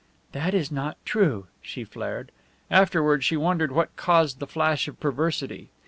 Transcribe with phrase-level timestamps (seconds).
[0.31, 2.31] "That is not true!" she flared.
[2.71, 5.69] Afterward she wondered what caused the flash of perversity.